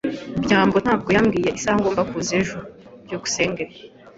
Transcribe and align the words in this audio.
byambo 0.43 0.75
ntabwo 0.83 1.09
yambwiye 1.15 1.49
isaha 1.57 1.77
ngomba 1.79 2.01
kuza 2.09 2.33
ejo. 2.41 2.57
byukusenge 3.05 3.63